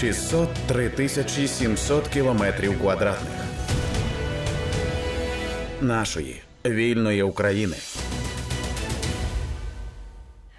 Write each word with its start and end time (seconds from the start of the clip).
603 0.00 0.88
тисячі 0.88 1.48
700 1.48 2.08
кілометрів 2.08 2.80
квадратних 2.80 3.32
нашої 5.80 6.42
вільної 6.66 7.22
України. 7.22 7.76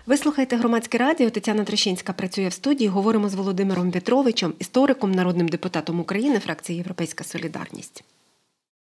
Ви 0.05 0.17
слухаєте 0.17 0.55
громадське 0.55 0.97
радіо. 0.97 1.29
Тетяна 1.29 1.63
Трещинська 1.63 2.13
працює 2.13 2.47
в 2.47 2.53
студії. 2.53 2.87
Говоримо 2.87 3.29
з 3.29 3.33
Володимиром 3.33 3.91
Петровичем, 3.91 4.53
істориком, 4.59 5.11
народним 5.11 5.47
депутатом 5.47 5.99
України, 5.99 6.39
фракції 6.39 6.77
Європейська 6.77 7.23
Солідарність. 7.23 8.03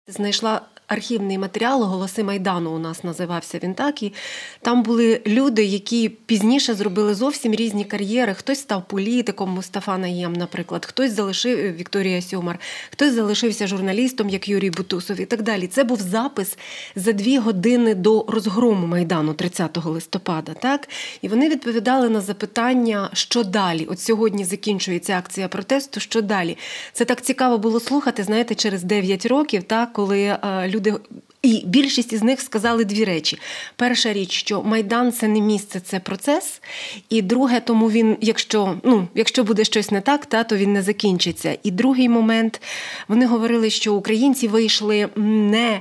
Знайшла 0.08 0.60
архівний 0.86 1.38
матеріал 1.38 1.82
Голоси 1.82 2.24
Майдану. 2.24 2.70
У 2.70 2.78
нас 2.78 3.04
називався 3.04 3.58
він 3.62 3.74
так. 3.74 4.02
І 4.02 4.12
там 4.60 4.82
були 4.82 5.20
люди, 5.26 5.64
які 5.64 6.08
пізніше 6.08 6.74
зробили 6.74 7.14
зовсім 7.14 7.54
різні 7.54 7.84
кар'єри. 7.84 8.34
Хтось 8.34 8.60
став 8.60 8.88
політиком, 8.88 9.50
Мустафа 9.50 9.98
Наєм, 9.98 10.32
наприклад, 10.32 10.86
хтось 10.86 11.12
залишив 11.12 11.76
Вікторія 11.76 12.22
Сюмар, 12.22 12.58
хтось 12.90 13.12
залишився 13.12 13.66
журналістом, 13.66 14.28
як 14.28 14.48
Юрій 14.48 14.70
Бутусов, 14.70 15.20
і 15.20 15.24
так 15.24 15.42
далі. 15.42 15.66
Це 15.66 15.84
був 15.84 16.00
запис 16.00 16.58
за 16.96 17.12
дві 17.12 17.38
години 17.38 17.94
до 17.94 18.24
розгрому 18.28 18.86
майдану, 18.86 19.34
30 19.34 19.84
листопада. 19.84 20.54
Так 20.54 20.88
і 21.22 21.28
вони 21.28 21.48
відповідали 21.48 22.08
на 22.08 22.20
запитання, 22.20 23.10
що 23.12 23.44
далі. 23.44 23.86
От 23.90 24.00
сьогодні 24.00 24.44
закінчується 24.44 25.18
акція 25.18 25.48
протесту. 25.48 26.00
Що 26.00 26.22
далі? 26.22 26.56
Це 26.92 27.04
так 27.04 27.22
цікаво 27.22 27.58
було 27.58 27.80
слухати. 27.80 28.22
Знаєте, 28.22 28.54
через 28.54 28.82
9 28.82 29.26
років, 29.26 29.62
так 29.62 29.93
коли 29.94 30.22
е, 30.22 30.38
люди. 30.68 30.94
І 31.42 31.62
більшість 31.66 32.12
із 32.12 32.22
них 32.22 32.40
сказали 32.40 32.84
дві 32.84 33.04
речі: 33.04 33.38
перша 33.76 34.12
річ, 34.12 34.32
що 34.32 34.62
майдан 34.62 35.12
це 35.12 35.28
не 35.28 35.40
місце, 35.40 35.80
це 35.80 36.00
процес. 36.00 36.60
І 37.08 37.22
друге, 37.22 37.60
тому 37.60 37.90
він, 37.90 38.16
якщо 38.20 38.78
ну, 38.82 39.08
якщо 39.14 39.44
буде 39.44 39.64
щось 39.64 39.90
не 39.90 40.00
так, 40.00 40.26
та 40.26 40.44
то 40.44 40.56
він 40.56 40.72
не 40.72 40.82
закінчиться. 40.82 41.58
І 41.62 41.70
другий 41.70 42.08
момент 42.08 42.60
вони 43.08 43.26
говорили, 43.26 43.70
що 43.70 43.94
українці 43.94 44.48
вийшли 44.48 45.08
не 45.16 45.80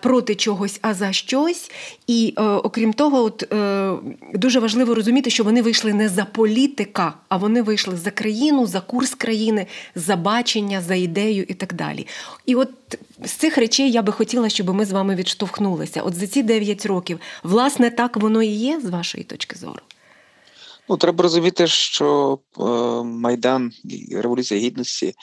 проти 0.00 0.34
чогось, 0.34 0.78
а 0.82 0.94
за 0.94 1.12
щось. 1.12 1.70
І 2.06 2.34
е, 2.38 2.42
окрім 2.42 2.92
того, 2.92 3.22
от 3.22 3.52
е, 3.52 3.92
дуже 4.34 4.60
важливо 4.60 4.94
розуміти, 4.94 5.30
що 5.30 5.44
вони 5.44 5.62
вийшли 5.62 5.94
не 5.94 6.08
за 6.08 6.24
політика, 6.24 7.14
а 7.28 7.36
вони 7.36 7.62
вийшли 7.62 7.96
за 7.96 8.10
країну, 8.10 8.66
за 8.66 8.80
курс 8.80 9.14
країни, 9.14 9.66
за 9.94 10.16
бачення, 10.16 10.80
за 10.80 10.94
ідею 10.94 11.44
і 11.48 11.54
так 11.54 11.74
далі. 11.74 12.06
І 12.46 12.54
от 12.54 12.70
з 13.24 13.30
цих 13.30 13.58
речей 13.58 13.90
я 13.90 14.02
би 14.02 14.12
хотіла, 14.12 14.48
щоб 14.48 14.74
ми 14.74 14.84
з 14.84 14.92
вами 14.92 15.14
відштовхнулися. 15.14 16.02
От 16.02 16.14
за 16.14 16.26
ці 16.26 16.42
9 16.42 16.86
років, 16.86 17.20
власне, 17.42 17.90
так 17.90 18.16
воно 18.16 18.42
і 18.42 18.48
є 18.48 18.80
з 18.80 18.84
вашої 18.84 19.24
точки 19.24 19.58
зору. 19.58 19.80
Ну, 20.88 20.96
треба 20.96 21.22
розуміти, 21.22 21.66
що 21.66 22.38
е, 22.58 22.62
Майдан 23.04 23.72
і 23.84 24.16
Революція 24.16 24.60
Гідності 24.60 25.14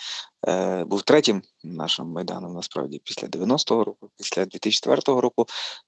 е, 0.47 0.83
був 0.83 1.01
третім 1.01 1.41
нашим 1.63 2.07
майданом 2.07 2.53
насправді 2.53 3.01
після 3.03 3.27
90-го 3.27 3.83
року, 3.83 4.09
після 4.17 4.45
2004 4.45 5.21
року. 5.21 5.45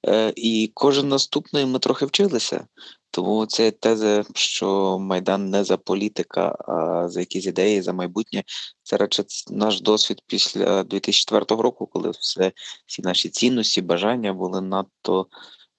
Е, 0.08 0.34
і 0.36 0.72
кожен 0.74 1.08
наступний 1.08 1.66
ми 1.66 1.80
трохи 1.80 2.06
вчилися. 2.06 2.68
Тому 3.12 3.46
це 3.46 3.72
теза, 3.72 4.24
що 4.36 5.00
Майдан 5.00 5.50
не 5.50 5.64
за 5.64 5.78
політика, 5.78 6.56
а 6.68 7.08
за 7.10 7.20
якісь 7.20 7.46
ідеї, 7.46 7.82
за 7.82 7.94
майбутнє. 7.94 8.44
Це 8.84 8.98
радше 8.98 9.24
наш 9.50 9.82
досвід 9.82 10.22
після 10.28 10.84
2004 10.84 11.62
року, 11.62 11.88
коли 11.88 12.10
все 12.10 12.52
всі 12.86 13.02
наші 13.02 13.30
цінності, 13.30 13.82
бажання 13.82 14.34
були 14.34 14.62
надто 14.62 15.28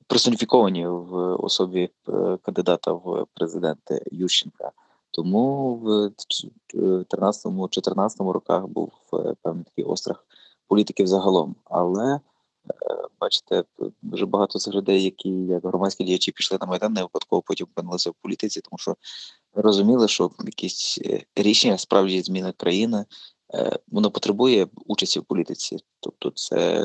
персоніфіковані 0.06 0.86
в 0.86 1.16
особі 1.34 1.90
е, 2.08 2.38
кандидата 2.42 2.92
в 2.92 3.26
президенти 3.34 4.02
Ющенка. 4.12 4.72
Тому 5.10 5.74
в 5.74 6.10
13-14 6.74 8.30
роках 8.30 8.66
був 8.66 8.92
е, 9.12 9.34
певний 9.42 9.64
такий 9.64 9.84
острах 9.84 10.26
політиків 10.68 11.06
загалом. 11.06 11.56
Але 11.64 12.14
е, 12.14 12.20
бачите, 13.20 13.64
дуже 14.02 14.26
багато 14.26 14.58
з 14.58 14.68
людей, 14.68 15.04
які 15.04 15.30
як 15.30 15.64
громадські 15.64 16.04
діячі 16.04 16.32
пішли 16.32 16.58
на 16.60 16.66
майдан, 16.66 16.92
не 16.92 17.02
випадково 17.02 17.42
потім 17.42 17.66
опинилися 17.70 18.10
в 18.10 18.14
політиці, 18.22 18.60
тому 18.60 18.78
що 18.78 18.96
розуміли, 19.54 20.08
що 20.08 20.30
якісь 20.44 21.00
рішення 21.36 21.78
справді 21.78 22.22
зміни 22.22 22.52
країни 22.52 23.04
воно 23.88 24.10
потребує 24.10 24.66
участі 24.86 25.20
в 25.20 25.24
політиці, 25.24 25.78
тобто 26.00 26.30
це 26.30 26.82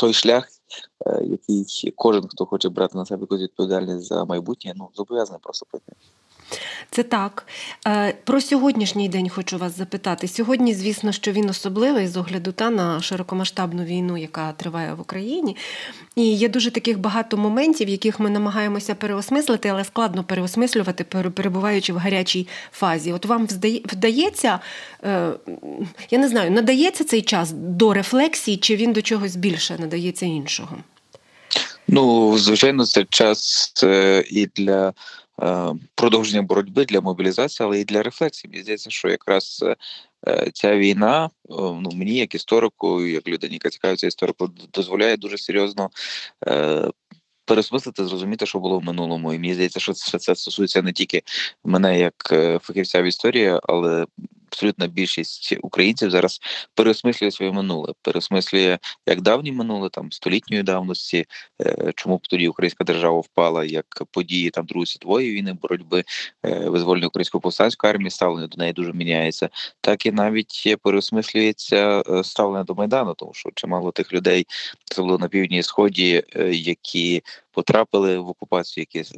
той 0.00 0.12
шлях, 0.12 0.48
е, 1.06 1.24
який 1.24 1.92
кожен, 1.96 2.28
хто 2.28 2.46
хоче 2.46 2.68
брати 2.68 2.98
на 2.98 3.06
себе 3.06 3.20
якусь 3.20 3.40
відповідальність 3.40 4.06
за 4.06 4.24
майбутнє, 4.24 4.72
ну 4.76 4.88
зобов'язаний 4.94 5.40
просто 5.42 5.66
пройти. 5.70 5.92
Це 6.90 7.02
так. 7.02 7.46
Е, 7.86 8.14
про 8.24 8.40
сьогоднішній 8.40 9.08
день 9.08 9.28
хочу 9.28 9.58
вас 9.58 9.76
запитати. 9.76 10.28
Сьогодні, 10.28 10.74
звісно, 10.74 11.12
що 11.12 11.32
він 11.32 11.50
особливий 11.50 12.08
з 12.08 12.16
огляду 12.16 12.52
та 12.52 12.70
на 12.70 13.00
широкомасштабну 13.00 13.84
війну, 13.84 14.16
яка 14.16 14.52
триває 14.52 14.94
в 14.94 15.00
Україні. 15.00 15.56
І 16.16 16.32
є 16.32 16.48
дуже 16.48 16.70
таких 16.70 16.98
багато 16.98 17.36
моментів, 17.36 17.88
яких 17.88 18.20
ми 18.20 18.30
намагаємося 18.30 18.94
переосмислити, 18.94 19.68
але 19.68 19.84
складно 19.84 20.24
переосмислювати, 20.24 21.04
перебуваючи 21.04 21.92
в 21.92 21.96
гарячій 21.96 22.48
фазі. 22.72 23.12
От 23.12 23.26
вам 23.26 23.46
вдається, 23.84 24.60
е, 25.04 25.30
я 26.10 26.18
не 26.18 26.28
знаю, 26.28 26.50
надається 26.50 27.04
цей 27.04 27.22
час 27.22 27.52
до 27.52 27.94
рефлексії, 27.94 28.56
чи 28.56 28.76
він 28.76 28.92
до 28.92 29.02
чогось 29.02 29.36
більше 29.36 29.76
надається 29.78 30.26
іншого? 30.26 30.76
Ну, 31.88 32.38
звичайно, 32.38 32.86
це 32.86 33.04
час 33.04 33.72
е, 33.82 34.24
і 34.30 34.48
для 34.56 34.92
продовження 35.94 36.42
боротьби 36.42 36.84
для 36.84 37.00
мобілізації, 37.00 37.66
але 37.66 37.80
і 37.80 37.84
для 37.84 38.02
рефлексії. 38.02 38.50
Мені 38.50 38.62
здається, 38.62 38.90
що 38.90 39.08
якраз 39.08 39.64
ця 40.52 40.76
війна 40.76 41.30
ну 41.48 41.90
мені, 41.94 42.16
як 42.16 42.34
історику, 42.34 43.02
як 43.02 43.28
людині, 43.28 43.54
яка 43.54 43.70
цікавиться 43.70 44.06
історикою, 44.06 44.50
дозволяє 44.72 45.16
дуже 45.16 45.38
серйозно. 45.38 45.90
Пересмислити, 47.44 48.06
зрозуміти, 48.06 48.46
що 48.46 48.58
було 48.58 48.78
в 48.78 48.84
минулому, 48.84 49.32
і 49.32 49.38
мені 49.38 49.54
здається, 49.54 49.80
що 49.80 49.92
це, 49.92 50.18
це 50.18 50.34
стосується 50.34 50.82
не 50.82 50.92
тільки 50.92 51.22
мене 51.64 51.98
як 51.98 52.14
фахівця 52.62 53.02
в 53.02 53.04
історії, 53.04 53.58
але 53.62 54.06
абсолютна 54.50 54.86
більшість 54.86 55.54
українців 55.62 56.10
зараз 56.10 56.40
переосмислює 56.74 57.30
своє 57.30 57.52
минуле, 57.52 57.92
переосмислює 58.02 58.78
як 59.06 59.20
давнє 59.20 59.52
минуле, 59.52 59.88
там 59.88 60.12
столітньої 60.12 60.62
давності, 60.62 61.24
е, 61.62 61.92
чому 61.96 62.16
б 62.16 62.26
тоді 62.26 62.48
українська 62.48 62.84
держава 62.84 63.20
впала, 63.20 63.64
як 63.64 63.86
події 64.10 64.50
там 64.50 64.66
Другої 64.66 64.86
світової 64.86 65.30
війни, 65.30 65.56
боротьби 65.62 66.04
е, 66.44 66.68
визвольної 66.68 67.06
української 67.06 67.40
повстанської 67.40 67.90
армії, 67.92 68.10
ставлення 68.10 68.46
до 68.46 68.56
неї 68.56 68.72
дуже 68.72 68.92
міняється, 68.92 69.48
так 69.80 70.06
і 70.06 70.12
навіть 70.12 70.76
переосмислюється 70.82 72.02
е, 72.10 72.24
ставлення 72.24 72.64
до 72.64 72.74
майдану, 72.74 73.14
тому 73.14 73.34
що 73.34 73.50
чимало 73.54 73.92
тих 73.92 74.12
людей, 74.12 74.46
особливо 74.90 75.18
на 75.18 75.28
півдні 75.28 75.58
і 75.58 75.62
сході, 75.62 76.22
які 76.50 77.22
потрапили 77.52 78.18
в 78.18 78.28
окупацію, 78.28 78.86
які 78.92 79.10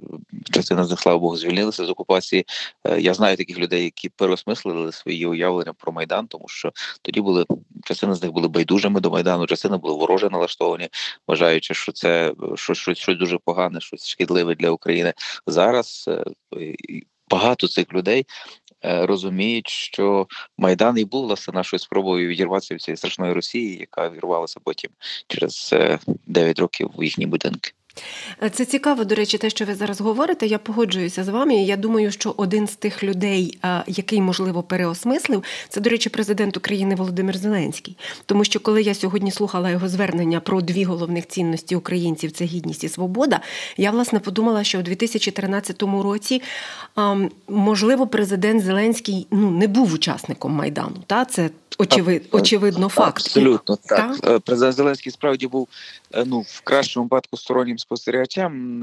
частина 0.53 0.85
з 0.85 0.91
них, 0.91 1.01
слава 1.01 1.19
Богу, 1.19 1.37
звільнилися 1.37 1.85
з 1.85 1.91
окупації. 1.91 2.47
Е, 2.85 3.01
я 3.01 3.15
знаю 3.15 3.37
таких 3.37 3.59
людей, 3.59 3.85
які 3.85 4.09
переосмислили 4.09 4.93
свої 4.93 5.27
уявлення 5.27 5.73
про 5.73 5.93
майдан, 5.93 6.27
тому 6.27 6.49
що 6.49 6.73
тоді 7.03 7.21
були 7.21 7.45
частина 7.85 8.15
з 8.15 8.23
них 8.23 8.33
були 8.33 8.49
байдужими 8.49 9.01
до 9.01 9.11
майдану, 9.11 9.47
частина 9.47 9.79
були 9.79 9.95
вороже 9.95 10.31
налаштовані, 10.31 10.89
вважаючи, 11.29 11.75
що 11.75 11.93
це 11.93 12.35
щось 12.55 12.79
щось, 12.79 12.99
щось 12.99 13.19
дуже 13.19 13.39
погане, 13.39 13.81
щось 13.81 14.09
шкідливе 14.09 14.55
для 14.55 14.71
України. 14.71 15.15
Зараз 15.47 16.09
е, 16.09 16.25
багато 17.31 17.69
цих 17.69 17.93
людей. 17.93 18.27
Е, 18.85 19.07
розуміють, 19.07 19.69
що 19.69 20.27
майдан 20.59 20.99
і 20.99 21.05
був 21.05 21.25
власне 21.27 21.55
нашою 21.55 21.81
спробою 21.81 22.29
відірватися 22.29 22.75
від 22.75 22.83
цієї 22.83 22.97
страшної 22.97 23.33
Росії, 23.33 23.77
яка 23.77 24.11
вірвалася 24.11 24.61
потім 24.65 24.91
через 25.29 25.75
9 26.27 26.59
років 26.59 26.91
в 26.97 27.05
їхні 27.05 27.27
будинки. 27.27 27.73
Це 28.53 28.65
цікаво, 28.65 29.05
до 29.05 29.15
речі, 29.15 29.39
те, 29.39 29.51
що 29.51 29.65
ви 29.65 29.75
зараз 29.75 30.01
говорите. 30.01 30.47
Я 30.47 30.59
погоджуюся 30.59 31.25
з 31.25 31.29
вами. 31.29 31.55
Я 31.55 31.77
думаю, 31.77 32.11
що 32.11 32.35
один 32.37 32.67
з 32.67 32.77
тих 32.77 33.05
людей, 33.05 33.59
який 33.87 34.21
можливо 34.21 34.63
переосмислив, 34.63 35.43
це, 35.69 35.81
до 35.81 35.91
речі, 35.91 36.09
президент 36.09 36.57
України 36.57 36.95
Володимир 36.95 37.39
Зеленський. 37.39 37.97
Тому 38.27 38.45
що 38.45 38.61
коли 38.61 38.83
я 38.83 38.95
сьогодні 38.95 39.31
слухала 39.31 39.71
його 39.71 39.89
звернення 39.89 40.41
про 40.41 40.61
дві 40.61 40.85
головних 40.85 41.29
цінності 41.29 41.77
українців 41.77 42.33
це 42.33 42.45
гідність 42.45 42.85
і 42.85 42.89
свобода, 42.89 43.41
я 43.77 43.91
власне 43.91 44.19
подумала, 44.19 44.65
що 44.65 44.79
у 44.79 44.83
2013 44.83 45.83
році 45.83 46.43
можливо 47.49 48.07
президент 48.07 48.65
Зеленський 48.65 49.27
ну 49.31 49.51
не 49.51 49.69
був 49.69 49.93
учасником 49.93 50.53
майдану. 50.53 50.97
Та 51.07 51.25
це 51.25 51.51
очевид, 51.79 52.29
очевидно 52.33 52.89
факт. 52.89 53.17
Абсолютно 53.17 53.79
І, 53.85 53.89
так. 53.89 54.41
Президент 54.41 54.77
Зеленський 54.77 55.13
справді 55.13 55.47
був 55.47 55.69
ну 56.27 56.41
в 56.41 56.61
кращому 56.61 57.05
випадку 57.05 57.37
стороннім 57.37 57.79
спостерігачем. 57.83 58.83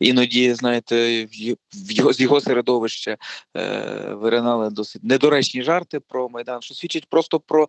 Іноді, 0.00 0.54
знаєте, 0.54 1.24
в 1.24 1.92
його 1.92 2.12
з 2.12 2.20
його 2.20 2.40
середовища 2.40 3.16
е, 3.56 4.14
виринали 4.14 4.70
досить 4.70 5.04
недоречні 5.04 5.62
жарти 5.62 6.00
про 6.00 6.28
майдан, 6.28 6.62
що 6.62 6.74
свідчить 6.74 7.06
просто 7.06 7.40
про 7.40 7.68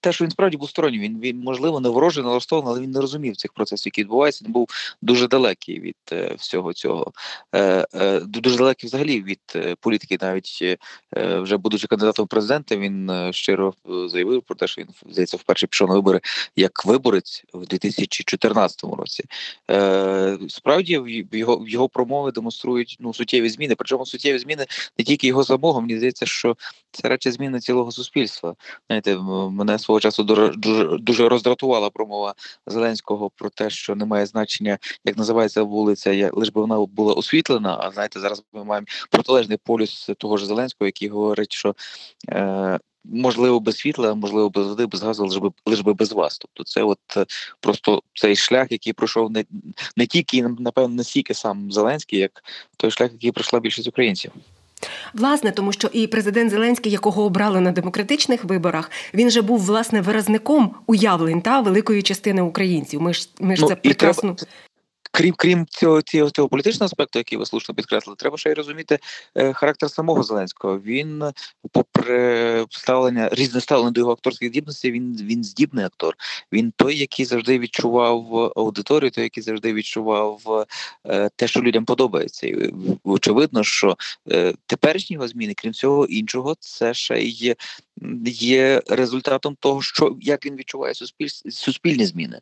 те, 0.00 0.12
що 0.12 0.24
він 0.24 0.30
справді 0.30 0.56
був 0.56 0.70
стороннім. 0.70 1.00
Він 1.00 1.20
він 1.20 1.40
можливо 1.40 1.80
не 1.80 1.88
ворожий 1.88 2.24
налаштований, 2.24 2.70
але 2.70 2.80
він 2.80 2.90
не 2.90 3.00
розумів 3.00 3.36
цих 3.36 3.52
процесів, 3.52 3.86
які 3.86 4.00
відбуваються. 4.00 4.44
Він 4.44 4.52
був 4.52 4.68
дуже 5.02 5.28
далекий 5.28 5.80
від 5.80 5.96
е, 6.12 6.34
всього 6.38 6.72
цього, 6.72 7.12
е, 7.54 7.86
е, 7.94 8.20
дуже 8.20 8.56
далекий 8.56 8.88
взагалі 8.88 9.22
від 9.22 9.40
е, 9.56 9.76
політики, 9.80 10.18
навіть 10.20 10.58
е, 10.62 10.76
вже 11.38 11.56
будучи 11.56 11.86
кандидатом 11.86 12.24
в 12.24 12.28
президента, 12.28 12.76
він 12.76 13.10
е, 13.10 13.32
щиро 13.32 13.74
е, 13.90 14.08
заявив 14.08 14.42
про 14.42 14.56
те, 14.56 14.66
що 14.66 14.82
він 14.82 14.88
здається 15.12 15.36
вперше 15.36 15.66
пішов 15.66 15.88
на 15.88 15.94
вибори 15.94 16.20
як 16.56 16.86
виборець 16.86 17.44
в 17.54 17.66
2014 17.66 18.84
році. 18.84 19.24
Е, 19.70 19.75
Справді 20.48 20.98
в 20.98 21.36
його 21.36 21.56
в 21.56 21.68
його 21.68 21.88
промови 21.88 22.32
демонструють 22.32 22.96
ну 23.00 23.14
суттєві 23.14 23.48
зміни. 23.48 23.74
Причому 23.74 24.06
суттєві 24.06 24.38
зміни 24.38 24.66
не 24.98 25.04
тільки 25.04 25.26
його 25.26 25.44
самого. 25.44 25.80
Мені 25.80 25.96
здається, 25.96 26.26
що 26.26 26.56
це 26.90 27.08
радше 27.08 27.32
зміни 27.32 27.60
цілого 27.60 27.92
суспільства. 27.92 28.54
Знаєте, 28.86 29.18
мене 29.50 29.78
свого 29.78 30.00
часу 30.00 30.22
дуже 30.24 30.52
дуже 30.98 31.28
роздратувала 31.28 31.90
промова 31.90 32.34
Зеленського 32.66 33.30
про 33.30 33.50
те, 33.50 33.70
що 33.70 33.94
немає 33.94 34.26
значення, 34.26 34.78
як 35.04 35.16
називається 35.16 35.62
вулиця, 35.62 36.30
лише 36.32 36.50
би 36.52 36.60
вона 36.60 36.86
була 36.86 37.14
освітлена. 37.14 37.78
А 37.80 37.90
знаєте, 37.90 38.20
зараз 38.20 38.42
ми 38.52 38.64
маємо 38.64 38.86
протилежний 39.10 39.58
полюс 39.64 40.10
того 40.18 40.36
ж 40.36 40.46
Зеленського, 40.46 40.86
який 40.86 41.08
говорить, 41.08 41.52
що 41.52 41.74
е, 42.28 42.78
можливо 43.12 43.60
без 43.60 43.76
світла, 43.76 44.14
можливо, 44.14 44.50
без 44.50 44.66
води, 44.66 44.86
без 44.86 45.02
газу, 45.02 45.26
лише 45.26 45.40
би 45.40 45.50
лише 45.66 45.82
би 45.82 45.94
без 45.94 46.12
вас. 46.12 46.38
Тобто, 46.38 46.64
це 46.64 46.82
от 46.82 46.98
е, 47.16 47.26
просто 47.60 48.02
цей 48.14 48.36
шлях, 48.36 48.72
який 48.72 48.92
пройшов 48.92 49.30
не 49.30 49.44
не 49.96 50.06
тільки 50.06 50.42
напевно 50.58 50.94
не 50.94 51.04
стільки 51.04 51.34
сам 51.34 51.72
Зеленський, 51.72 52.18
як 52.18 52.44
той 52.76 52.90
шлях, 52.90 53.12
який 53.12 53.32
пройшла 53.32 53.60
більшість 53.60 53.88
українців. 53.88 54.32
Власне, 55.14 55.52
тому 55.52 55.72
що 55.72 55.88
і 55.92 56.06
президент 56.06 56.50
Зеленський, 56.50 56.92
якого 56.92 57.24
обрали 57.24 57.60
на 57.60 57.72
демократичних 57.72 58.44
виборах, 58.44 58.90
він 59.14 59.30
же 59.30 59.42
був 59.42 59.60
власне 59.60 60.00
виразником 60.00 60.74
уявлень 60.86 61.40
та 61.40 61.60
великої 61.60 62.02
частини 62.02 62.42
українців. 62.42 63.00
Ми 63.00 63.14
ж 63.14 63.28
ми 63.40 63.56
ж 63.56 63.62
ну, 63.62 63.68
це 63.68 63.76
прекрасно. 63.76 64.34
Треба, 64.34 64.52
Крім 65.16 65.34
крім 65.34 65.66
цього 65.66 66.02
цього, 66.02 66.30
цього 66.30 66.48
політичного 66.48 66.86
аспекту, 66.86 67.18
який 67.18 67.38
ви 67.38 67.46
слушно 67.46 67.74
підкреслили, 67.74 68.16
треба 68.16 68.38
ще 68.38 68.50
й 68.50 68.54
розуміти 68.54 68.98
е, 69.34 69.52
характер 69.52 69.90
самого 69.90 70.22
Зеленського. 70.22 70.78
Він, 70.78 71.24
попри 71.72 72.64
ставлення 72.70 73.28
різне 73.32 73.60
ставлення 73.60 73.90
до 73.90 74.00
його 74.00 74.12
акторських 74.12 74.48
здібностей, 74.48 74.90
він 74.90 75.16
він 75.22 75.44
здібний 75.44 75.84
актор. 75.84 76.14
Він 76.52 76.72
той, 76.76 76.98
який 76.98 77.24
завжди 77.24 77.58
відчував 77.58 78.52
аудиторію, 78.56 79.10
той, 79.10 79.24
який 79.24 79.42
завжди 79.42 79.72
відчував 79.72 80.66
е, 81.06 81.30
те, 81.36 81.48
що 81.48 81.62
людям 81.62 81.84
подобається. 81.84 82.46
І 82.46 82.74
Очевидно, 83.04 83.64
що 83.64 83.96
е, 84.30 84.54
теперішні 84.66 85.14
його 85.14 85.28
зміни, 85.28 85.54
крім 85.56 85.72
цього 85.72 86.06
іншого, 86.06 86.56
це 86.60 86.94
ще 86.94 87.18
й 87.22 87.56
є 88.26 88.82
результатом 88.88 89.56
того, 89.60 89.82
що 89.82 90.16
як 90.20 90.46
він 90.46 90.56
відчуває 90.56 90.94
суспіль, 90.94 91.28
суспільні 91.50 92.06
зміни, 92.06 92.40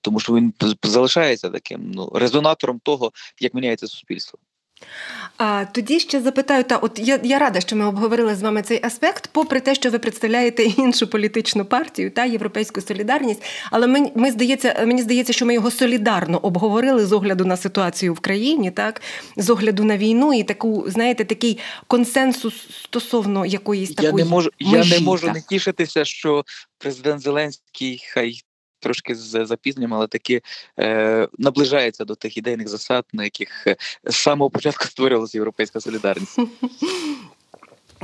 тому 0.00 0.20
що 0.20 0.34
він 0.34 0.52
залишається 0.82 1.50
таким 1.50 1.93
ну 1.94 2.10
резонатором 2.14 2.80
того, 2.84 3.12
як 3.40 3.54
міняється 3.54 3.86
суспільство. 3.86 4.38
А 5.36 5.64
тоді 5.72 6.00
ще 6.00 6.20
запитаю, 6.20 6.64
та 6.64 6.76
от 6.76 6.98
я 6.98 7.20
я 7.24 7.38
рада, 7.38 7.60
що 7.60 7.76
ми 7.76 7.86
обговорили 7.86 8.34
з 8.34 8.42
вами 8.42 8.62
цей 8.62 8.80
аспект, 8.82 9.30
попри 9.32 9.60
те, 9.60 9.74
що 9.74 9.90
ви 9.90 9.98
представляєте 9.98 10.62
іншу 10.78 11.06
політичну 11.06 11.64
партію 11.64 12.10
та 12.10 12.24
європейську 12.24 12.80
солідарність. 12.80 13.42
Але 13.70 13.86
ми, 13.86 14.10
ми 14.14 14.30
здається, 14.30 14.84
мені 14.86 15.02
здається, 15.02 15.32
що 15.32 15.46
ми 15.46 15.54
його 15.54 15.70
солідарно 15.70 16.38
обговорили 16.38 17.06
з 17.06 17.12
огляду 17.12 17.44
на 17.44 17.56
ситуацію 17.56 18.14
в 18.14 18.20
країні, 18.20 18.70
так 18.70 19.02
з 19.36 19.50
огляду 19.50 19.84
на 19.84 19.96
війну 19.96 20.34
і 20.34 20.42
таку, 20.42 20.84
знаєте, 20.86 21.24
такий 21.24 21.58
консенсус 21.86 22.54
стосовно 22.84 23.46
якоїсь 23.46 23.94
такої 23.94 24.12
я 24.18 24.24
не 24.24 24.30
можу. 24.30 24.50
Межі, 24.60 24.90
я 24.90 24.98
не 24.98 25.04
можу 25.04 25.26
так. 25.26 25.34
не 25.34 25.42
тішитися, 25.42 26.04
що 26.04 26.44
президент 26.78 27.20
Зеленський 27.20 28.02
хай 28.12 28.40
трошки 28.84 29.14
з 29.14 29.46
запізненням, 29.46 29.94
але 29.94 30.06
таки 30.06 30.42
е, 30.78 31.28
наближається 31.38 32.04
до 32.04 32.14
тих 32.14 32.36
ідейних 32.36 32.68
засад, 32.68 33.04
на 33.12 33.24
яких 33.24 33.66
е, 33.66 33.76
з 34.04 34.16
самого 34.16 34.50
початку 34.50 34.84
створювалася 34.88 35.38
європейська 35.38 35.80
солідарність. 35.80 36.38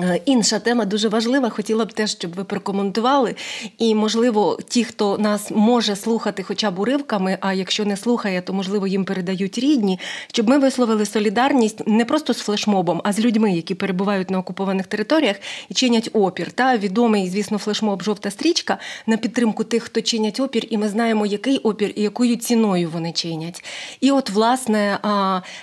Е, 0.03 0.21
інша 0.25 0.59
тема 0.59 0.85
дуже 0.85 1.09
важлива. 1.09 1.49
Хотіла 1.49 1.85
б 1.85 1.93
теж, 1.93 2.11
щоб 2.11 2.35
ви 2.35 2.45
прокоментували. 2.45 3.35
І, 3.79 3.95
можливо, 3.95 4.59
ті, 4.69 4.85
хто 4.85 5.19
нас 5.19 5.51
може 5.51 5.97
слухати 5.97 6.43
хоча 6.43 6.71
б 6.71 6.79
уривками, 6.79 7.39
а 7.41 7.53
якщо 7.53 7.85
не 7.85 7.97
слухає, 7.97 8.43
то 8.43 8.53
можливо 8.53 8.87
їм 8.87 9.05
передають 9.05 9.59
рідні, 9.59 9.99
щоб 10.33 10.49
ми 10.49 10.59
висловили 10.59 11.07
солідарність 11.07 11.87
не 11.87 12.05
просто 12.05 12.35
з 12.35 12.39
флешмобом, 12.39 13.01
а 13.05 13.13
з 13.13 13.21
людьми, 13.21 13.53
які 13.53 13.75
перебувають 13.75 14.31
на 14.31 14.39
окупованих 14.39 14.87
територіях 14.87 15.37
і 15.69 15.75
чинять 15.75 16.11
опір. 16.13 16.53
Та 16.53 16.77
відомий, 16.77 17.29
звісно, 17.29 17.59
флешмоб 17.59 18.03
Жовта 18.03 18.31
стрічка 18.31 18.79
на 19.07 19.17
підтримку 19.17 19.65
тих, 19.65 19.83
хто 19.83 20.01
чинять 20.01 20.41
опір, 20.41 20.67
і 20.71 20.79
ми 20.79 20.89
знаємо, 20.89 21.27
який 21.27 21.59
опір 21.59 21.93
і 21.97 22.03
якою 22.03 22.37
ціною 22.37 22.91
вони 22.93 23.13
чинять. 23.13 23.65
І 24.01 24.11
от, 24.11 24.31
власне, 24.31 24.99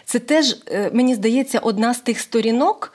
це 0.06 0.20
теж 0.20 0.58
е, 0.68 0.92
мені 0.94 1.16
здається 1.16 1.60
одна 1.60 1.94
з 1.94 2.00
тих 2.00 2.20
сторінок 2.20 2.94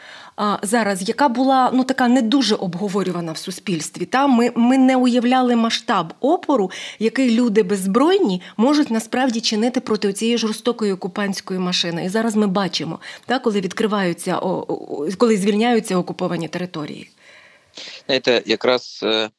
зараз, 0.62 1.08
яка 1.08 1.29
була 1.29 1.70
ну 1.75 1.84
така 1.84 2.08
не 2.08 2.23
дуже 2.23 2.55
обговорювана 2.55 3.32
в 3.32 3.38
суспільстві. 3.38 4.05
Та 4.05 4.26
ми 4.26 4.52
ми 4.55 4.79
не 4.79 4.96
уявляли 4.96 5.56
масштаб 5.56 6.14
опору, 6.20 6.70
який 6.99 7.31
люди 7.31 7.62
беззбройні 7.62 8.43
можуть 8.56 8.90
насправді 8.90 9.40
чинити 9.40 9.81
проти 9.81 10.12
цієї 10.12 10.38
жорстокої 10.38 10.93
окупантської 10.93 11.61
машини. 11.61 12.05
І 12.05 12.08
зараз 12.08 12.37
ми 12.37 12.46
бачимо, 12.46 13.00
та 13.26 13.38
коли 13.38 13.61
відкриваються, 13.61 14.40
коли 15.19 15.37
звільняються 15.37 15.96
окуповані 15.96 16.49
території. 16.49 17.11
Знаєте, 18.06 18.43
якраз 18.46 19.00
е, 19.02 19.31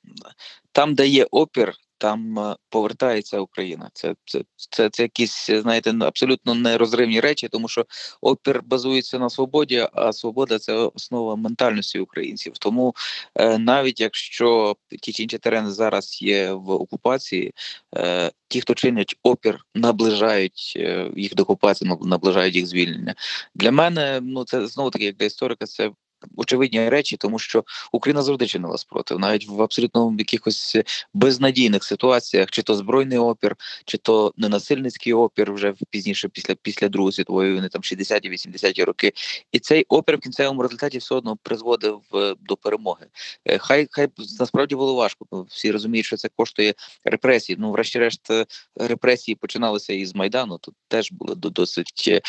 там, 0.71 0.95
де 0.95 1.07
є 1.07 1.27
опір, 1.31 1.73
там 2.03 2.39
е, 2.39 2.55
повертається 2.69 3.39
Україна. 3.39 3.89
Це 3.93 4.15
це, 4.25 4.41
це, 4.69 4.89
це 4.89 5.03
якісь, 5.03 5.49
знаєте, 5.51 5.93
абсолютно 6.01 6.53
нерозривні 6.55 7.19
речі, 7.19 7.47
тому 7.47 7.67
що 7.67 7.85
опір 8.21 8.61
базується 8.65 9.19
на 9.19 9.29
свободі, 9.29 9.87
а 9.93 10.13
свобода 10.13 10.59
це 10.59 10.73
основа 10.73 11.35
ментальності 11.35 11.99
українців. 11.99 12.53
Тому 12.59 12.95
е, 13.35 13.57
навіть 13.57 13.99
якщо 13.99 14.75
ті 15.01 15.11
чи 15.11 15.23
інші 15.23 15.37
терени 15.37 15.71
зараз 15.71 16.21
є 16.21 16.53
в 16.53 16.69
окупації, 16.69 17.53
е, 17.95 18.31
ті, 18.47 18.61
хто 18.61 18.73
чинять 18.73 19.15
опір, 19.23 19.59
наближають 19.75 20.73
е, 20.75 21.11
їх 21.15 21.35
до 21.35 21.43
окупації, 21.43 21.91
наближають 22.01 22.55
їх 22.55 22.67
звільнення. 22.67 23.15
Для 23.55 23.71
мене 23.71 24.19
ну 24.23 24.43
це 24.43 24.67
знову 24.67 24.89
таки, 24.89 25.05
як 25.05 25.15
для 25.15 25.25
історика, 25.25 25.65
це 25.65 25.91
очевидні 26.35 26.89
речі, 26.89 27.17
тому 27.17 27.39
що 27.39 27.63
Україна 27.91 28.21
завжди 28.21 28.47
чинила 28.47 28.77
спротив, 28.77 29.19
навіть 29.19 29.47
в 29.47 29.61
абсолютно 29.61 30.15
якихось 30.17 30.77
безнадійних 31.13 31.83
ситуаціях, 31.83 32.51
чи 32.51 32.61
то 32.61 32.75
збройний 32.75 33.17
опір, 33.17 33.55
чи 33.85 33.97
то 33.97 34.33
ненасильницький 34.37 35.13
опір, 35.13 35.53
вже 35.53 35.73
пізніше, 35.89 36.27
після 36.27 36.55
після 36.55 36.89
Другої 36.89 37.13
світової 37.13 37.53
війни, 37.53 37.69
там 37.69 37.81
60-ті, 37.81 38.29
80-ті 38.29 38.83
роки, 38.83 39.13
і 39.51 39.59
цей 39.59 39.85
опір 39.89 40.17
в 40.17 40.19
кінцевому 40.19 40.61
результаті 40.61 40.97
все 40.97 41.15
одно 41.15 41.37
призводив 41.43 42.01
е, 42.13 42.35
до 42.41 42.57
перемоги. 42.57 43.05
Е, 43.45 43.57
хай 43.57 43.87
хай 43.91 44.07
насправді 44.39 44.75
було 44.75 44.95
важко. 44.95 45.45
Всі 45.49 45.71
розуміють, 45.71 46.05
що 46.05 46.17
це 46.17 46.29
коштує 46.35 46.73
репресії. 47.03 47.57
Ну, 47.59 47.71
врешті-решт, 47.71 48.31
е, 48.31 48.45
репресії 48.75 49.35
починалися 49.35 49.93
із 49.93 50.15
майдану. 50.15 50.57
Тут 50.57 50.75
теж 50.87 51.11
були 51.11 51.35
досить 51.35 52.21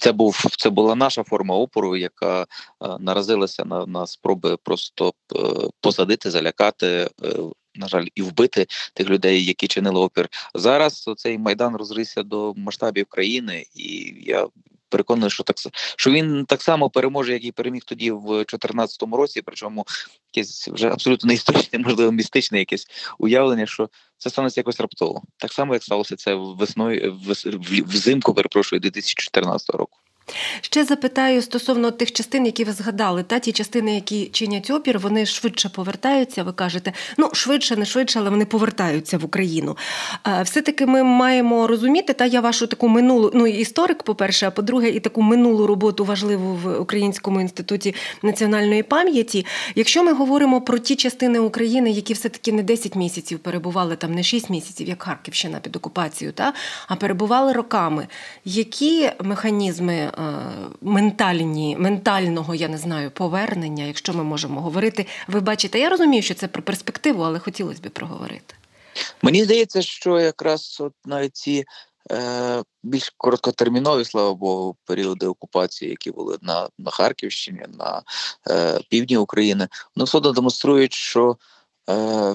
це 0.00 0.12
був 0.12 0.44
це 0.58 0.70
була 0.70 0.94
наша 0.94 1.22
форма 1.22 1.54
опору, 1.54 1.96
яка 1.96 2.46
наразі 3.00 3.27
наразилися 3.28 3.64
на 3.64 3.86
на 3.86 4.06
спроби 4.06 4.56
просто 4.56 5.12
е, 5.36 5.38
посадити, 5.80 6.30
залякати. 6.30 6.86
Е, 7.24 7.34
на 7.74 7.88
жаль, 7.88 8.06
і 8.14 8.22
вбити 8.22 8.66
тих 8.94 9.08
людей, 9.08 9.44
які 9.44 9.68
чинили 9.68 10.00
опір. 10.00 10.28
Зараз 10.54 11.10
цей 11.16 11.38
майдан 11.38 11.76
розрився 11.76 12.22
до 12.22 12.54
масштабів 12.56 13.06
країни, 13.06 13.64
і 13.74 14.14
я 14.26 14.48
переконаний, 14.88 15.30
що 15.30 15.42
так 15.42 15.56
що 15.96 16.10
він 16.10 16.44
так 16.44 16.62
само 16.62 16.90
переможе, 16.90 17.32
як 17.32 17.44
і 17.44 17.52
переміг 17.52 17.82
тоді 17.84 18.10
в 18.10 18.26
2014 18.26 19.02
році. 19.02 19.42
Причому 19.42 19.86
якесь 20.32 20.68
вже 20.68 20.88
абсолютно 20.88 21.28
не 21.28 21.34
історичне, 21.34 21.78
можливо, 21.86 22.12
містичне 22.12 22.58
якесь 22.58 22.86
уявлення, 23.18 23.66
що 23.66 23.88
це 24.16 24.30
станеться 24.30 24.60
якось 24.60 24.80
раптово, 24.80 25.22
так 25.36 25.52
само 25.52 25.74
як 25.74 25.82
сталося 25.82 26.16
це 26.16 26.34
весною 26.34 27.20
взимку, 27.86 28.34
перепрошую 28.34 28.80
2014 28.80 29.70
року. 29.70 29.98
Ще 30.60 30.84
запитаю 30.84 31.42
стосовно 31.42 31.90
тих 31.90 32.12
частин, 32.12 32.46
які 32.46 32.64
ви 32.64 32.72
згадали, 32.72 33.22
та 33.22 33.38
ті 33.38 33.52
частини, 33.52 33.94
які 33.94 34.26
чинять 34.26 34.70
опір, 34.70 34.98
вони 34.98 35.26
швидше 35.26 35.68
повертаються. 35.68 36.42
Ви 36.42 36.52
кажете, 36.52 36.92
ну 37.16 37.30
швидше, 37.32 37.76
не 37.76 37.84
швидше, 37.84 38.18
але 38.18 38.30
вони 38.30 38.44
повертаються 38.44 39.18
в 39.18 39.24
Україну. 39.24 39.76
Все-таки 40.42 40.86
ми 40.86 41.02
маємо 41.02 41.66
розуміти, 41.66 42.12
та 42.12 42.26
я 42.26 42.40
вашу 42.40 42.66
таку 42.66 42.88
минулу, 42.88 43.30
ну 43.34 43.46
історик, 43.46 44.02
по-перше, 44.02 44.46
а 44.46 44.50
по-друге, 44.50 44.88
і 44.88 45.00
таку 45.00 45.22
минулу 45.22 45.66
роботу 45.66 46.04
важливу 46.04 46.54
в 46.54 46.80
Українському 46.80 47.40
інституті 47.40 47.94
національної 48.22 48.82
пам'яті. 48.82 49.46
Якщо 49.74 50.04
ми 50.04 50.12
говоримо 50.12 50.60
про 50.60 50.78
ті 50.78 50.96
частини 50.96 51.38
України, 51.38 51.90
які 51.90 52.12
все-таки 52.12 52.52
не 52.52 52.62
10 52.62 52.94
місяців 52.94 53.38
перебували 53.38 53.96
там, 53.96 54.14
не 54.14 54.22
6 54.22 54.50
місяців, 54.50 54.88
як 54.88 55.02
Харківщина 55.02 55.58
під 55.58 55.76
окупацією, 55.76 56.32
та 56.32 56.52
а 56.88 56.96
перебували 56.96 57.52
роками, 57.52 58.06
які 58.44 59.10
механізми? 59.22 60.10
Е, 60.18 60.22
ментальні, 60.80 61.76
ментального, 61.78 62.54
я 62.54 62.68
не 62.68 62.78
знаю, 62.78 63.10
повернення, 63.10 63.84
якщо 63.84 64.12
ми 64.12 64.24
можемо 64.24 64.60
говорити. 64.60 65.06
Ви 65.28 65.40
бачите, 65.40 65.78
я 65.78 65.88
розумію, 65.88 66.22
що 66.22 66.34
це 66.34 66.48
про 66.48 66.62
перспективу, 66.62 67.22
але 67.22 67.38
хотілося 67.38 67.80
б 67.80 67.90
проговорити. 67.90 68.54
Мені 69.22 69.44
здається, 69.44 69.82
що 69.82 70.20
якраз 70.20 70.78
от 70.80 70.92
навіть 71.04 71.36
ці 71.36 71.64
е, 72.12 72.62
більш 72.82 73.14
короткотермінові, 73.16 74.04
слава 74.04 74.34
Богу, 74.34 74.76
періоди 74.84 75.26
окупації, 75.26 75.90
які 75.90 76.10
були 76.10 76.38
на 76.42 76.68
на 76.78 76.90
Харківщині, 76.90 77.62
на 77.78 78.02
е, 78.50 78.80
півдні 78.88 79.16
України, 79.16 79.68
вони 79.96 80.04
все 80.04 80.20
демонструють, 80.20 80.92
що 80.92 81.36
е, 81.90 82.34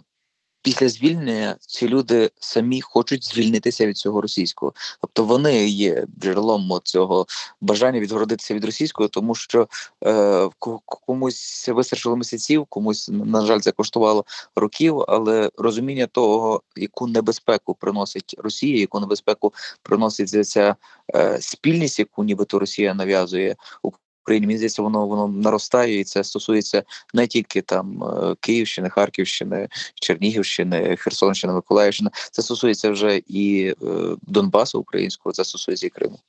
після 0.63 0.89
звільнення 0.89 1.55
ці 1.59 1.87
люди 1.87 2.31
самі 2.39 2.81
хочуть 2.81 3.25
звільнитися 3.25 3.87
від 3.87 3.97
цього 3.97 4.21
російського, 4.21 4.73
тобто 5.01 5.23
вони 5.23 5.67
є 5.67 6.05
джерелом 6.19 6.79
цього 6.83 7.25
бажання 7.61 7.99
відгородитися 7.99 8.53
від 8.53 8.65
російського, 8.65 9.09
тому 9.09 9.35
що 9.35 9.67
е, 10.05 10.49
комусь 10.85 11.69
вистачило 11.69 12.15
місяців, 12.15 12.65
комусь 12.69 13.09
на 13.09 13.45
жаль 13.45 13.59
це 13.59 13.71
коштувало 13.71 14.25
років, 14.55 15.03
але 15.07 15.49
розуміння 15.57 16.07
того, 16.07 16.61
яку 16.75 17.07
небезпеку 17.07 17.73
приносить 17.73 18.35
Росія, 18.37 18.79
яку 18.79 18.99
небезпеку 18.99 19.53
приносить 19.81 20.47
ця 20.47 20.75
е, 21.15 21.37
спільність, 21.41 21.99
яку 21.99 22.23
нібито 22.23 22.59
Росія 22.59 22.93
нав'язує 22.93 23.55
Україні. 23.81 24.02
Мені 24.27 24.57
здається, 24.57 24.81
воно 24.81 25.07
воно 25.07 25.27
наростає, 25.27 25.99
і 25.99 26.03
це 26.03 26.23
стосується 26.23 26.83
не 27.13 27.27
тільки 27.27 27.61
там 27.61 28.03
е, 28.03 28.35
Київщини, 28.39 28.89
Харківщини, 28.89 29.69
Чернігівщини, 29.95 30.95
Херсонщини, 30.99 31.53
Миколаївщини. 31.53 32.09
Це 32.31 32.41
стосується 32.41 32.91
вже 32.91 33.21
і 33.27 33.65
е, 33.67 33.75
Донбасу 34.21 34.79
українського, 34.79 35.33
це 35.33 35.45
стосується 35.45 35.87
і 35.87 35.89
Криму. 35.89 36.19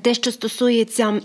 Те, 0.00 0.14
що 0.14 0.32
стосується 0.32 1.20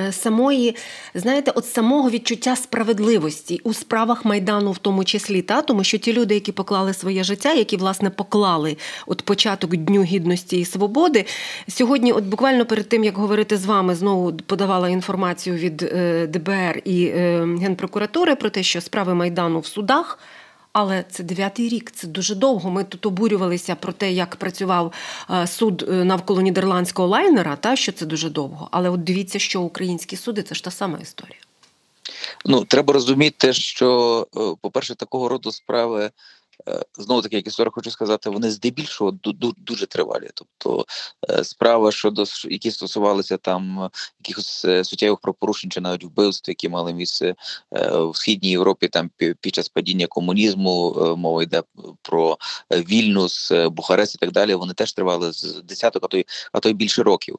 е, 0.00 0.12
самої, 0.12 0.76
знаєте, 1.14 1.52
от 1.54 1.66
самого 1.66 2.10
відчуття 2.10 2.56
справедливості 2.56 3.60
у 3.64 3.74
справах 3.74 4.24
майдану, 4.24 4.72
в 4.72 4.78
тому 4.78 5.04
числі, 5.04 5.42
та 5.42 5.62
тому 5.62 5.84
що 5.84 5.98
ті 5.98 6.12
люди, 6.12 6.34
які 6.34 6.52
поклали 6.52 6.94
своє 6.94 7.24
життя, 7.24 7.52
які 7.52 7.76
власне 7.76 8.10
поклали 8.10 8.76
от 9.06 9.22
початок 9.22 9.76
дню 9.76 10.02
гідності 10.02 10.60
і 10.60 10.64
свободи, 10.64 11.24
сьогодні, 11.68 12.12
от 12.12 12.24
буквально 12.24 12.66
перед 12.66 12.88
тим 12.88 13.04
як 13.04 13.18
говорити 13.18 13.56
з 13.56 13.66
вами, 13.66 13.94
знову 13.94 14.32
подавала 14.32 14.88
інформацію 14.88 15.56
від 15.56 15.82
е, 15.82 16.26
ДБР 16.26 16.82
і 16.84 17.04
е, 17.04 17.46
генпрокуратури 17.60 18.34
про 18.34 18.50
те, 18.50 18.62
що 18.62 18.80
справи 18.80 19.14
майдану 19.14 19.60
в 19.60 19.66
судах. 19.66 20.18
Але 20.72 21.04
це 21.10 21.22
дев'ятий 21.22 21.68
рік, 21.68 21.90
це 21.90 22.06
дуже 22.06 22.34
довго. 22.34 22.70
Ми 22.70 22.84
тут 22.84 23.06
обурювалися 23.06 23.74
про 23.74 23.92
те, 23.92 24.12
як 24.12 24.36
працював 24.36 24.92
е, 25.30 25.46
суд 25.46 25.84
е, 25.88 25.92
навколо 26.04 26.40
нідерландського 26.40 27.08
лайнера, 27.08 27.56
та 27.56 27.76
що 27.76 27.92
це 27.92 28.06
дуже 28.06 28.30
довго. 28.30 28.68
Але 28.70 28.90
от 28.90 29.04
дивіться, 29.04 29.38
що 29.38 29.60
українські 29.60 30.16
суди 30.16 30.42
це 30.42 30.54
ж 30.54 30.64
та 30.64 30.70
сама 30.70 30.98
історія. 31.02 31.38
Ну 32.44 32.64
треба 32.64 32.94
розуміти, 32.94 33.52
що, 33.52 34.26
е, 34.36 34.40
по-перше, 34.60 34.94
такого 34.94 35.28
роду 35.28 35.52
справи 35.52 36.10
знову 36.98 37.22
таки, 37.22 37.36
як 37.36 37.46
історик 37.46 37.74
хочу 37.74 37.90
сказати, 37.90 38.30
вони 38.30 38.50
здебільшого 38.50 39.18
дуже 39.56 39.86
тривалі. 39.86 40.30
Тобто 40.34 40.86
е, 41.30 41.44
справи, 41.44 41.92
щодо 41.92 42.24
які 42.44 42.70
стосувалися 42.70 43.36
там 43.36 43.90
якихось 44.20 44.64
е, 44.64 44.84
суттєвих 44.84 45.20
пропорушень 45.20 45.70
чи 45.70 45.80
навіть 45.80 46.04
вбивств, 46.04 46.50
які 46.50 46.68
мали 46.68 46.92
місце 46.92 47.34
в 47.72 48.16
східній 48.16 48.50
Європі, 48.50 48.88
там 48.88 49.10
під 49.16 49.54
час 49.54 49.68
падіння 49.68 50.06
комунізму, 50.06 50.94
мова 51.16 51.42
йде 51.42 51.62
про 52.02 52.38
Вільнюс, 52.70 53.52
Бухарест 53.52 54.14
і 54.14 54.18
так 54.18 54.32
далі. 54.32 54.54
Вони 54.54 54.74
теж 54.74 54.92
тривали 54.92 55.32
з 55.32 55.62
десяток, 55.64 56.04
а 56.04 56.06
то 56.06 56.18
й 56.18 56.26
а 56.52 56.60
то 56.60 56.68
й 56.68 56.72
більше 56.72 57.02
років. 57.02 57.36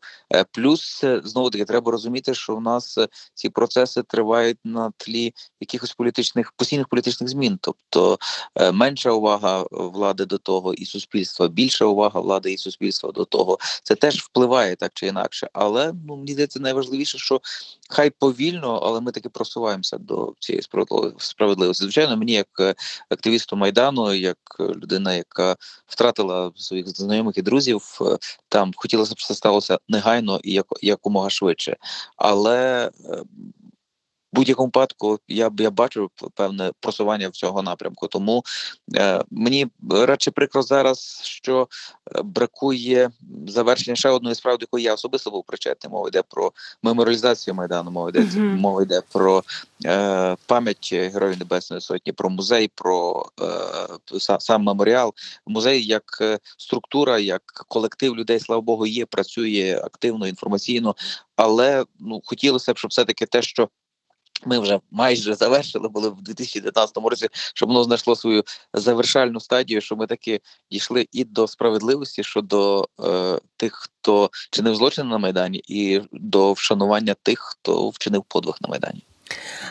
Плюс 0.51 1.06
знову 1.24 1.50
таки 1.50 1.66
треба 1.66 1.92
розуміти, 1.92 2.34
що 2.34 2.56
в 2.56 2.62
нас 2.62 2.98
ці 3.34 3.50
процеси 3.50 4.04
тривають 4.04 4.58
на 4.63 4.92
тлі 4.98 5.34
якихось 5.60 5.94
політичних 5.94 6.51
постійних 6.51 6.88
політичних 6.88 7.30
змін, 7.30 7.60
тобто 7.62 8.18
увага 9.12 9.65
влади 9.72 10.25
до 10.25 10.38
того 10.38 10.74
і 10.74 10.86
суспільства, 10.86 11.48
більша 11.48 11.86
увага 11.86 12.20
влади 12.20 12.53
і 12.53 12.58
суспільства 12.58 13.12
до 13.12 13.25
того. 13.25 13.58
Це 13.84 13.96
теж 13.96 14.22
впливає 14.22 14.75
так 14.75 14.91
чи 14.94 15.08
інакше. 15.08 15.50
Але 15.53 15.94
ну 16.08 16.15
мені 16.15 16.34
здається, 16.34 16.60
найважливіше, 16.60 17.18
що 17.18 17.41
хай 17.89 18.10
повільно, 18.10 18.80
але 18.84 19.01
ми 19.01 19.12
таки 19.12 19.30
просуваємося 19.30 19.98
до 19.98 20.34
цієї 20.39 20.62
справедливості. 21.18 21.84
Звичайно, 21.84 22.18
мені 22.18 22.32
як 22.32 22.48
е, 22.60 22.75
активісту 23.10 23.56
майдану, 23.56 24.13
як 24.13 24.38
людина, 24.60 25.13
яка 25.13 25.56
втратила 25.88 26.51
своїх 26.56 26.89
знайомих 26.89 27.38
і 27.38 27.41
друзів, 27.41 28.00
е, 28.01 28.18
там 28.50 28.72
хотілося 28.75 29.13
б 29.13 29.22
це 29.22 29.34
сталося 29.34 29.80
негайно 29.89 30.39
і 30.44 30.53
як 30.53 30.65
якомога 30.82 31.30
швидше. 31.30 31.77
Але 32.18 32.91
е, 33.06 33.24
будь-якому 34.33 34.67
випадку 34.67 35.19
я 35.27 35.51
я 35.57 35.71
бачу 35.71 36.11
певне 36.35 36.71
просування 36.79 37.29
в 37.29 37.31
цього 37.31 37.61
напрямку. 37.61 38.07
Тому 38.07 38.43
е, 38.95 39.23
мені 39.31 39.67
радше 39.89 40.31
прикро 40.31 40.61
зараз, 40.61 41.21
що 41.23 41.67
е, 42.15 42.21
бракує 42.21 43.11
завершення 43.47 43.95
ще 43.95 44.09
одної 44.09 44.35
справи, 44.35 44.57
до 44.57 44.63
якої 44.63 44.85
я 44.85 44.93
особисто 44.93 45.31
був 45.31 45.43
причетний. 45.43 45.91
Мова 45.91 46.07
йде 46.07 46.23
про 46.29 46.51
меморіалізацію 46.83 47.53
майдану. 47.53 47.91
Мова 47.91 48.09
йде 48.09 48.19
uh-huh. 48.19 48.55
мова 48.55 48.83
йде 48.83 49.01
про 49.11 49.43
е, 49.85 50.38
пам'ять 50.45 50.89
Героїв 50.93 51.39
Небесної 51.39 51.81
Сотні, 51.81 52.13
про 52.13 52.29
музей, 52.29 52.71
про 52.75 53.25
е, 53.41 54.39
сам 54.39 54.63
меморіал. 54.63 55.13
Музей 55.47 55.85
як 55.85 56.17
е, 56.21 56.39
структура, 56.57 57.19
як 57.19 57.41
колектив 57.67 58.15
людей, 58.15 58.39
слава 58.39 58.61
Богу, 58.61 58.85
є, 58.85 59.05
працює 59.05 59.81
активно 59.83 60.27
інформаційно, 60.27 60.95
але 61.35 61.85
ну 62.00 62.21
хотілося 62.25 62.73
б, 62.73 62.77
щоб 62.77 62.91
все 62.91 63.05
таки 63.05 63.25
те, 63.25 63.41
що 63.41 63.69
ми 64.45 64.60
вже 64.60 64.79
майже 64.91 65.36
завершили, 65.36 65.89
були 65.89 66.10
в 66.10 66.21
2019 66.21 66.98
році, 66.98 67.27
щоб 67.33 67.69
воно 67.69 67.83
знайшло 67.83 68.15
свою 68.15 68.43
завершальну 68.74 69.39
стадію, 69.39 69.81
що 69.81 69.95
ми 69.95 70.07
таки 70.07 70.41
дійшли 70.71 71.07
і 71.12 71.24
до 71.24 71.48
справедливості 71.48 72.24
щодо 72.24 72.88
е, 73.03 73.39
тих, 73.57 73.74
хто 73.74 74.29
чинив 74.51 74.75
злочин 74.75 75.07
на 75.07 75.17
майдані, 75.17 75.63
і 75.67 76.01
до 76.12 76.53
вшанування 76.53 77.15
тих, 77.24 77.39
хто 77.39 77.89
вчинив 77.89 78.24
подвиг 78.24 78.55
на 78.62 78.69
майдані. 78.69 79.03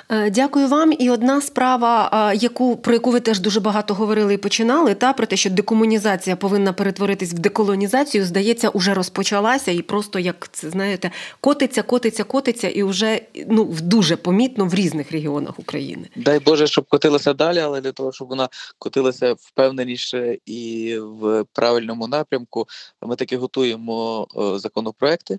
Е, 0.09 0.31
дякую 0.31 0.69
вам. 0.69 0.93
І 0.99 1.11
одна 1.11 1.41
справа, 1.41 2.33
яку 2.35 2.77
про 2.77 2.93
яку 2.93 3.11
ви 3.11 3.21
теж 3.21 3.41
дуже 3.41 3.61
багато 3.61 3.95
говорили 3.95 4.35
і 4.35 4.37
починали, 4.37 4.95
та 4.95 5.13
про 5.13 5.27
те, 5.27 5.37
що 5.37 5.51
декомунізація 5.51 6.37
повинна 6.37 6.73
перетворитись 6.73 7.33
в 7.33 7.39
деколонізацію, 7.39 8.25
здається, 8.25 8.69
уже 8.69 8.95
розпочалася 8.95 9.71
і 9.71 9.83
просто 9.83 10.19
як 10.19 10.49
це 10.53 10.71
знаєте, 10.71 11.11
котиться, 11.41 11.83
котиться, 11.83 12.25
котиться, 12.25 12.69
і 12.69 12.83
вже 12.83 13.21
ну 13.49 13.65
дуже 13.83 14.17
помітно 14.17 14.67
в 14.67 14.75
різних 14.75 15.13
регіонах 15.13 15.59
України. 15.59 16.09
Дай 16.17 16.39
Боже, 16.39 16.67
щоб 16.67 16.85
котилася 16.89 17.33
далі, 17.33 17.59
але 17.59 17.81
для 17.81 17.93
того, 17.93 18.13
щоб 18.13 18.29
вона 18.29 18.49
котилася 18.79 19.35
впевненіше 19.39 20.39
і 20.47 20.97
в 21.01 21.45
правильному 21.53 22.09
напрямку, 22.09 22.67
ми 23.03 23.17
таки 23.17 23.37
готуємо 23.37 24.27
е, 24.37 24.59
законопроекти, 24.59 25.35
е, 25.35 25.39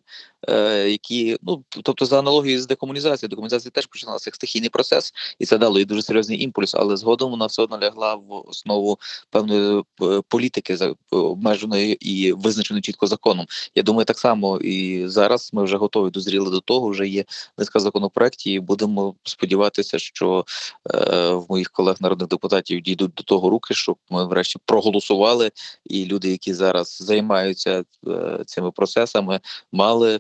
які 0.87 1.37
ну 1.41 1.63
тобто 1.83 2.05
за 2.05 2.19
аналогією 2.19 2.61
з 2.61 2.67
декомунізацією, 2.67 3.29
декомунізація 3.29 3.71
теж 3.71 3.85
почала 3.85 4.11
починався 4.11 4.31
стихійний 4.33 4.69
процес, 4.69 5.13
і 5.39 5.45
це 5.45 5.57
дало 5.57 5.79
і 5.79 5.85
дуже 5.85 6.01
серйозний 6.01 6.43
імпульс. 6.43 6.75
Але 6.75 6.97
згодом 6.97 7.31
вона 7.31 7.45
все 7.45 7.61
одно 7.61 7.79
лягла 7.79 8.15
в 8.15 8.49
основу 8.49 8.99
певної 9.29 9.83
е, 10.01 10.21
політики 10.27 10.77
обмеженої 11.11 11.93
і 11.93 12.33
визначеної 12.33 12.81
чітко 12.81 13.07
законом. 13.07 13.45
Я 13.75 13.83
думаю, 13.83 14.05
так 14.05 14.19
само 14.19 14.57
і 14.57 15.07
зараз 15.07 15.49
ми 15.53 15.63
вже 15.63 15.77
готові 15.77 16.11
дозріли 16.11 16.51
до 16.51 16.59
того. 16.59 16.89
Вже 16.89 17.07
є 17.07 17.25
низка 17.57 17.79
законопроєктів, 17.79 18.53
і 18.53 18.59
будемо 18.59 19.15
сподіватися, 19.23 19.99
що 19.99 20.45
е, 20.93 21.29
в 21.29 21.45
моїх 21.49 21.71
колег 21.71 21.95
народних 21.99 22.27
депутатів 22.27 22.81
дійдуть 22.81 23.13
до 23.13 23.23
того 23.23 23.49
руки, 23.49 23.73
щоб 23.73 23.95
ми 24.09 24.25
врешті 24.25 24.59
проголосували, 24.65 25.51
і 25.85 26.05
люди, 26.05 26.31
які 26.31 26.53
зараз 26.53 26.97
займаються 27.01 27.83
е, 28.07 28.43
цими 28.45 28.71
процесами, 28.71 29.39
мали 29.71 30.19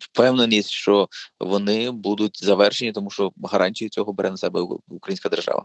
впевненість, 0.00 0.70
що 0.70 1.08
вони 1.40 1.90
будуть 1.90 2.44
завершені, 2.44 2.92
тому 2.92 3.10
що 3.10 3.32
гарантію 3.42 3.88
цього 3.88 4.12
бере 4.12 4.30
на 4.30 4.36
себе 4.36 4.60
українська 4.88 5.28
держава. 5.28 5.64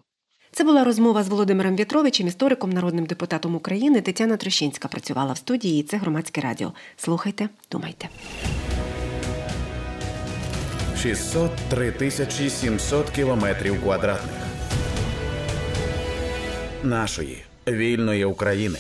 Це 0.52 0.64
була 0.64 0.84
розмова 0.84 1.24
з 1.24 1.28
Володимиром 1.28 1.76
В'ятровичем, 1.76 2.28
істориком, 2.28 2.70
народним 2.70 3.06
депутатом 3.06 3.56
України. 3.56 4.02
Тетяна 4.02 4.38
Трощинська 4.38 4.88
працювала 4.88 5.34
в 5.34 5.38
студії. 5.38 5.80
і 5.80 5.84
Це 5.84 5.98
громадське 5.98 6.42
радіо. 6.42 6.74
Слухайте, 6.98 7.50
думайте. 7.72 8.10
603 11.02 11.92
тисячі 11.92 12.50
700 12.50 13.10
кілометрів 13.10 13.84
квадратних 13.84 14.46
нашої 16.84 17.44
вільної 17.68 18.26
України. 18.26 18.80